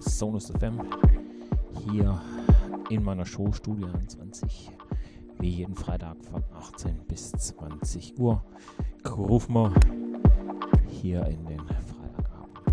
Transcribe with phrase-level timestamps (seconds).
[0.00, 0.80] Sonus FM,
[1.84, 2.20] hier
[2.90, 4.70] in meiner Show Studio 21,
[5.38, 8.42] wie jeden Freitag von 18 bis 20 Uhr.
[9.06, 9.72] Rufen wir
[10.88, 12.70] hier in den Freitagabend.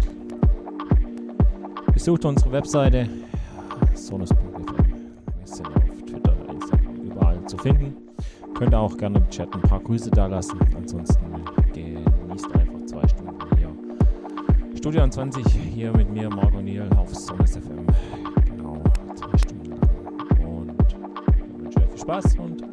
[1.94, 3.10] Besucht unsere Webseite
[3.94, 4.66] sonus.fm.
[5.38, 7.95] Wir sind auf Twitter, Instagram, überall zu finden.
[8.56, 10.59] Könnt ihr auch gerne im Chat ein paar Grüße da lassen.
[10.75, 11.53] Ansonsten
[14.83, 17.88] Studio 20 hier mit mir, Marco Niel, auf Sonnes FM.
[18.44, 18.83] Genau,
[19.15, 20.45] zwei Stunden lang.
[20.45, 22.63] Und ich wünsche euch viel Spaß und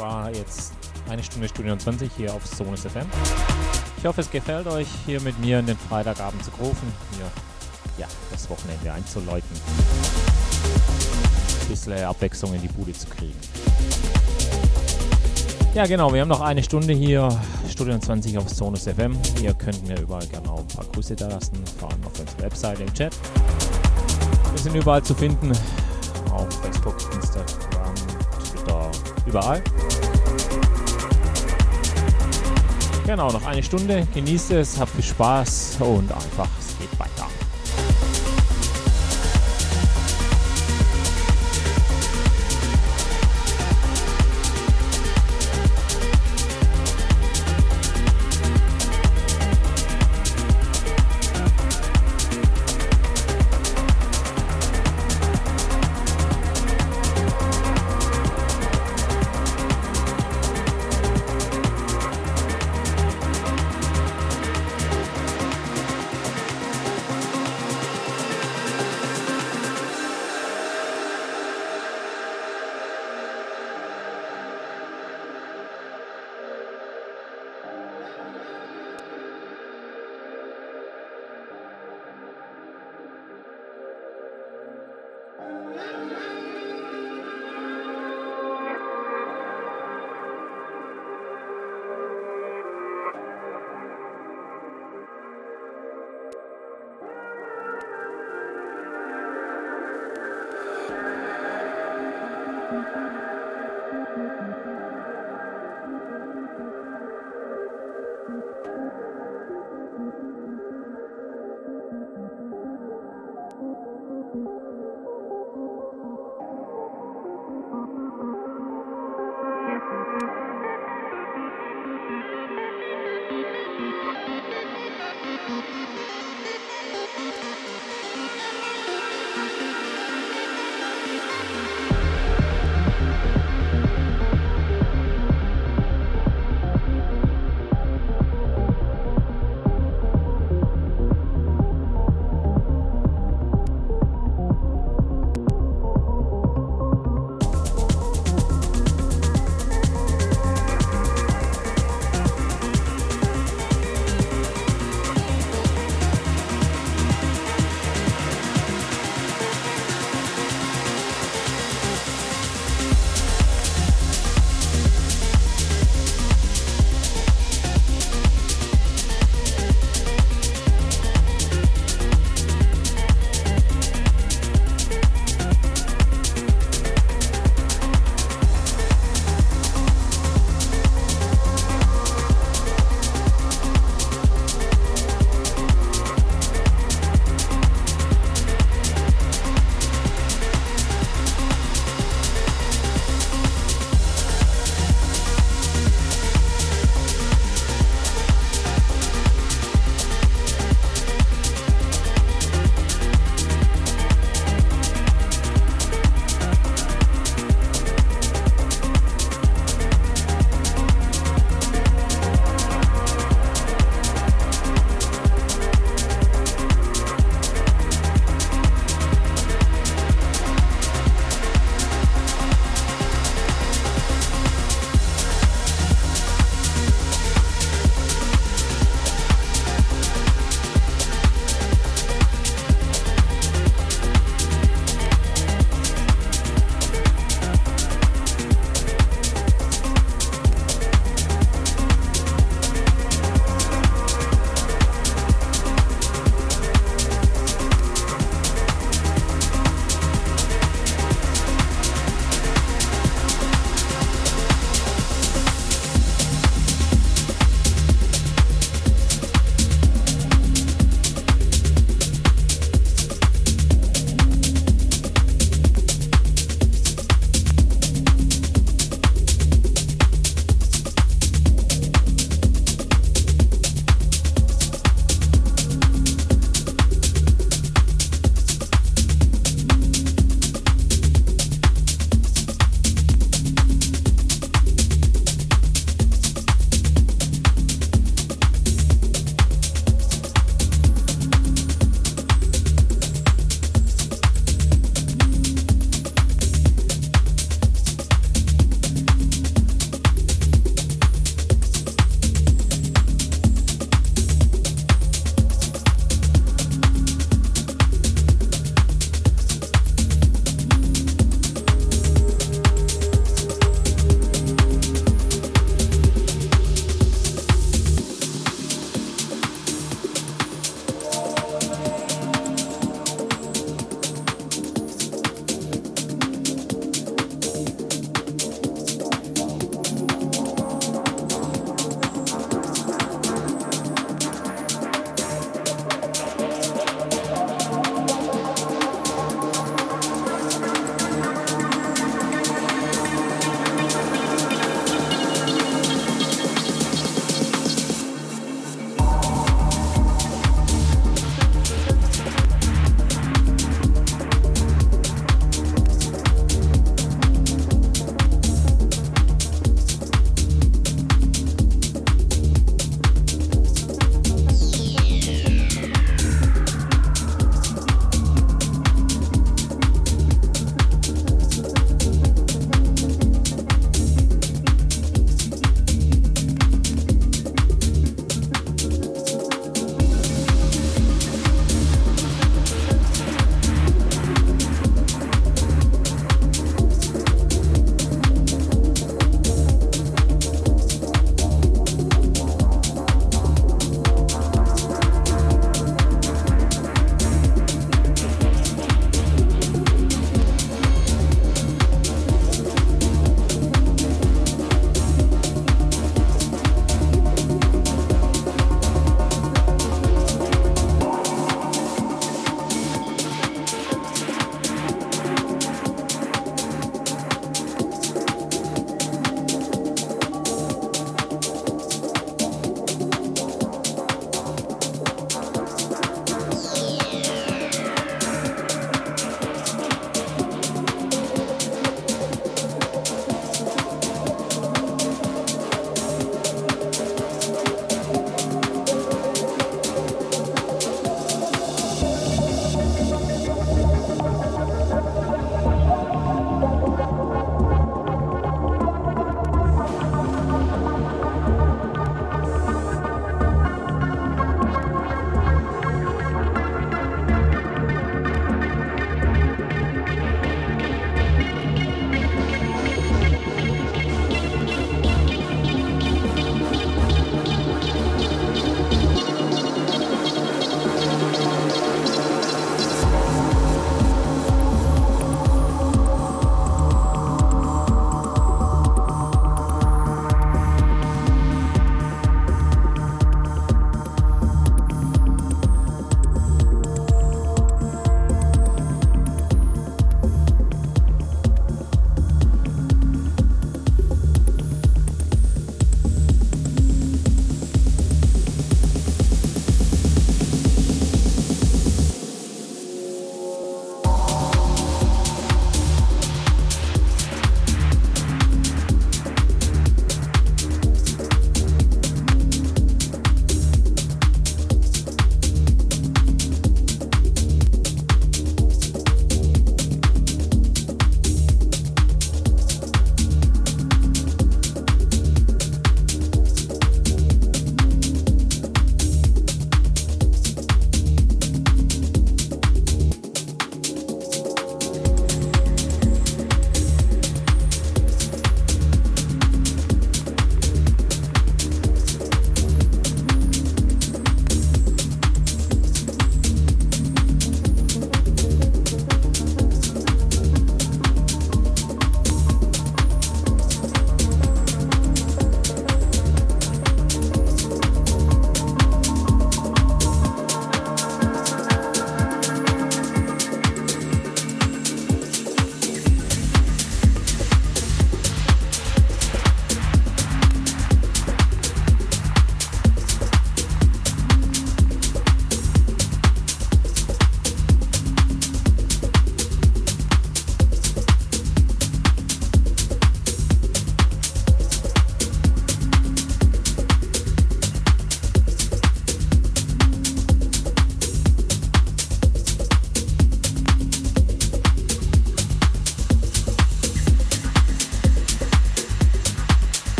[0.00, 0.72] war jetzt
[1.08, 3.06] eine Stunde Studio 20 hier auf Sonus FM.
[3.98, 7.26] Ich hoffe, es gefällt euch, hier mit mir in den Freitagabend zu rufen, hier
[7.98, 9.48] ja, das Wochenende einzuläuten.
[11.60, 13.38] Ein bisschen Abwechslung in die Bude zu kriegen.
[15.74, 17.28] Ja, genau, wir haben noch eine Stunde hier,
[17.68, 19.18] Studio 20 auf Sonus FM.
[19.42, 22.42] Ihr könnt mir überall gerne auch ein paar Grüße da lassen, vor allem auf unserer
[22.42, 23.12] Webseite im Chat.
[24.50, 25.52] Wir sind überall zu finden,
[26.32, 27.69] auf Facebook, Instagram,
[29.26, 29.62] überall.
[33.06, 34.06] Genau, noch eine Stunde.
[34.14, 36.48] Genießt es, habt viel Spaß und einfach,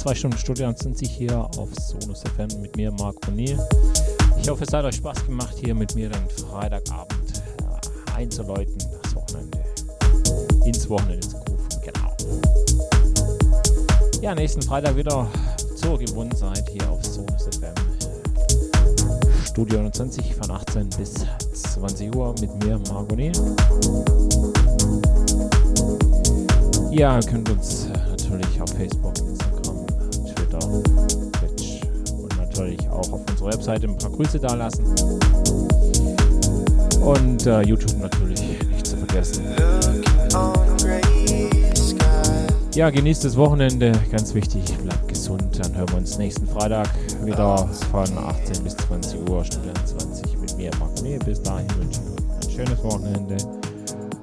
[0.00, 3.60] zwei Stunden Studio sind Sie hier auf Sonus FM mit mir, Marc O'Neill.
[4.40, 9.14] Ich hoffe, es hat euch Spaß gemacht, hier mit mir den Freitagabend äh, einzuläuten, das
[9.14, 9.58] Wochenende
[10.64, 11.82] ins Wochenende zu rufen.
[11.84, 12.16] Genau.
[14.22, 15.28] Ja, nächsten Freitag wieder
[15.76, 17.74] zur Gewohnheit hier auf Sonus FM.
[19.44, 21.12] Studio 29 von 18 bis
[21.52, 23.36] 20 Uhr mit mir, Marc O'Neill.
[26.90, 27.79] Ja, könnt uns
[33.40, 34.84] unserer Webseite ein paar Grüße da lassen.
[37.02, 39.44] Und äh, YouTube natürlich nicht zu vergessen.
[42.74, 45.58] Ja, genießt das Wochenende, ganz wichtig, bleibt gesund.
[45.58, 46.88] Dann hören wir uns nächsten Freitag
[47.24, 52.00] wieder von 18 bis 20 Uhr, Stunde 20 mit mir, Marc nee, Bis dahin wünsche
[52.00, 53.36] ich euch ein schönes Wochenende.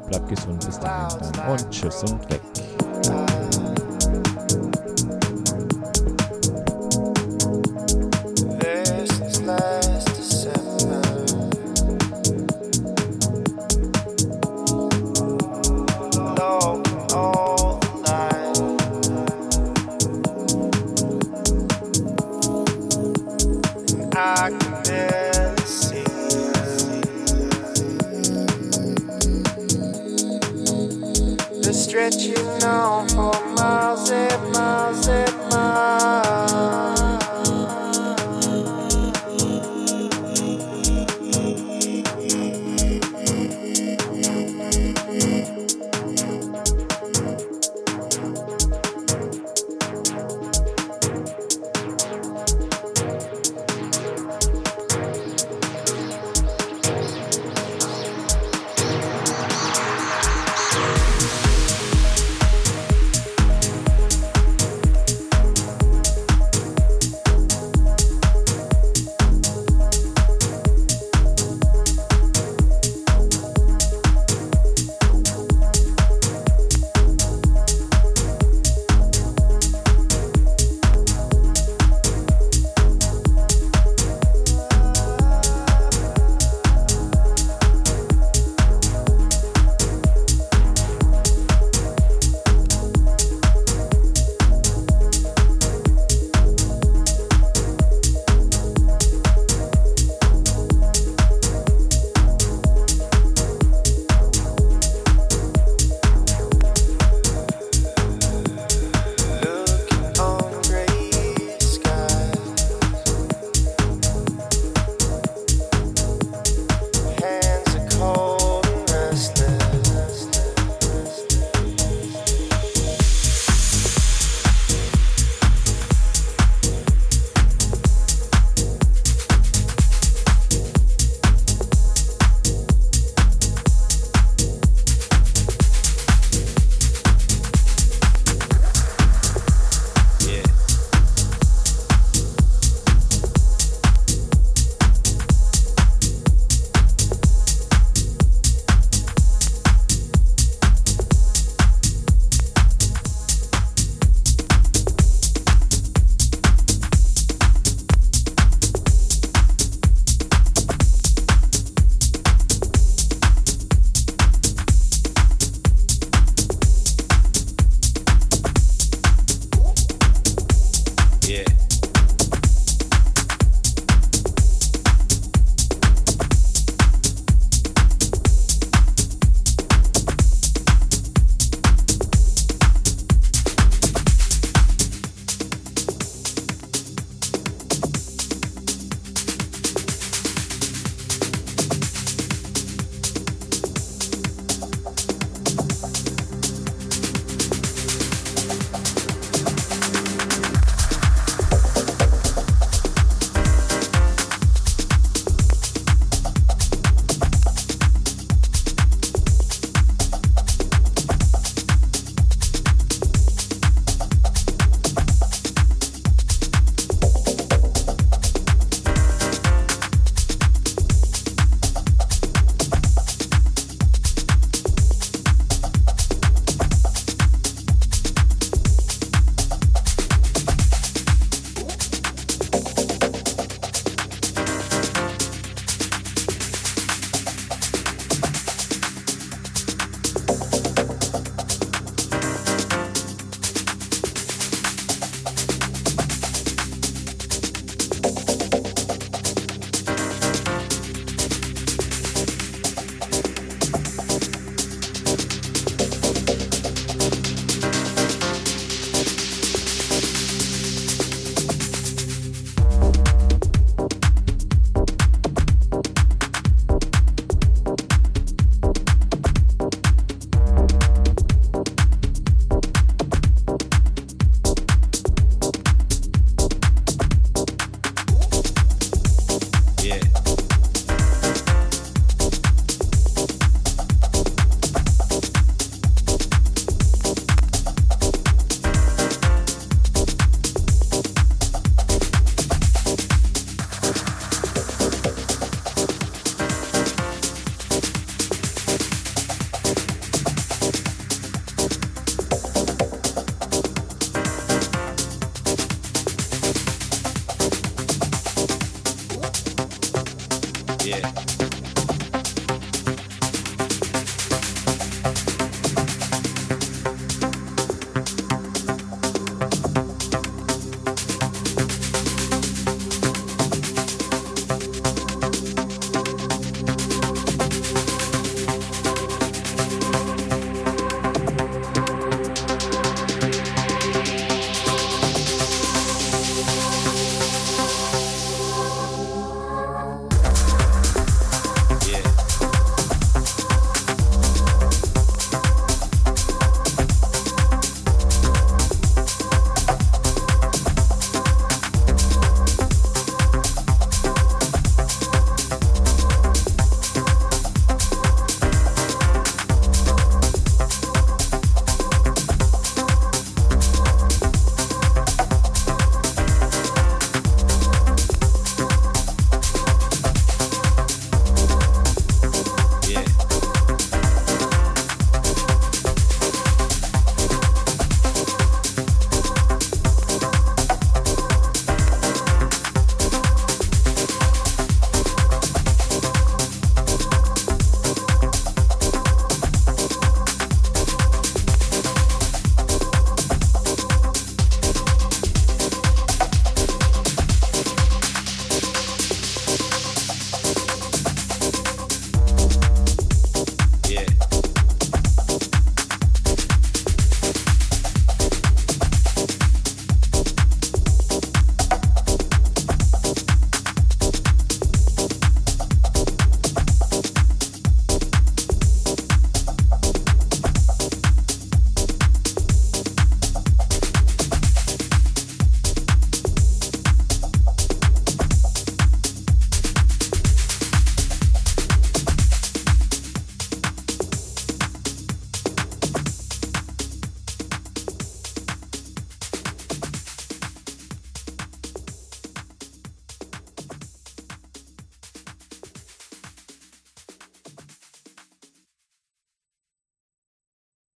[0.08, 2.42] Bleibt gesund bis dahin dann und tschüss und weg.